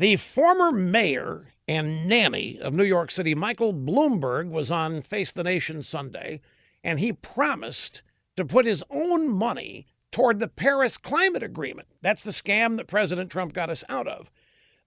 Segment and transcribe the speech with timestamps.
[0.00, 5.44] The former mayor and nanny of New York City, Michael Bloomberg, was on Face the
[5.44, 6.40] Nation Sunday,
[6.82, 8.00] and he promised
[8.34, 11.86] to put his own money toward the Paris Climate Agreement.
[12.00, 14.30] That's the scam that President Trump got us out of.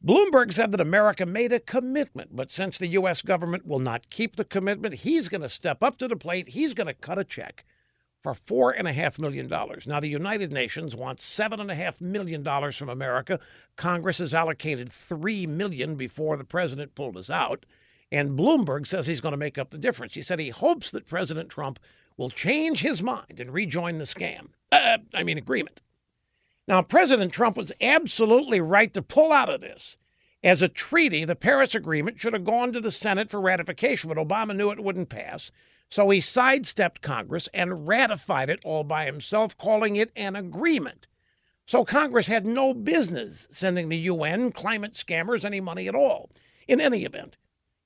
[0.03, 3.21] Bloomberg said that America made a commitment, but since the U.S.
[3.21, 6.49] government will not keep the commitment, he's going to step up to the plate.
[6.49, 7.63] He's going to cut a check
[8.23, 9.47] for $4.5 million.
[9.85, 13.39] Now, the United Nations wants $7.5 million from America.
[13.75, 17.65] Congress has allocated 3 million before the president pulled us out.
[18.11, 20.13] And Bloomberg says he's going to make up the difference.
[20.13, 21.79] He said he hopes that President Trump
[22.15, 24.49] will change his mind and rejoin the scam.
[24.71, 25.81] Uh, I mean, agreement.
[26.67, 29.97] Now, President Trump was absolutely right to pull out of this.
[30.43, 34.17] As a treaty, the Paris Agreement should have gone to the Senate for ratification, but
[34.17, 35.51] Obama knew it wouldn't pass.
[35.89, 41.07] So he sidestepped Congress and ratified it all by himself, calling it an agreement.
[41.65, 46.29] So Congress had no business sending the UN climate scammers any money at all.
[46.67, 47.37] In any event,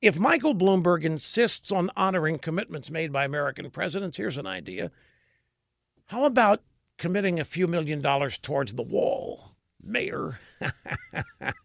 [0.02, 4.92] if Michael Bloomberg insists on honoring commitments made by American presidents, here's an idea.
[6.08, 6.64] How about
[6.98, 10.40] committing a few million dollars towards the wall, Mayor?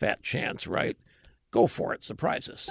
[0.00, 0.96] Fat chance, right?
[1.50, 2.02] Go for it.
[2.02, 2.70] Surprise us.